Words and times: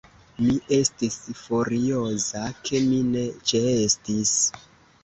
Mi 0.43 0.53
estis 0.77 1.17
furioza, 1.41 2.43
ke 2.65 2.83
mi 2.89 3.05
ne 3.15 3.25
ĉeestis. 3.53 4.35